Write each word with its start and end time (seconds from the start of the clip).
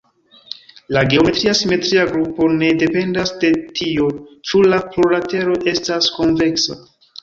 La 0.95 1.03
geometria 1.11 1.53
simetria 1.59 2.07
grupo 2.15 2.49
ne 2.55 2.71
dependas 2.85 3.37
de 3.45 3.55
tio 3.83 4.11
ĉu 4.49 4.67
la 4.75 4.85
plurlatero 4.93 5.63
estas 5.77 6.15
konveksa. 6.21 6.85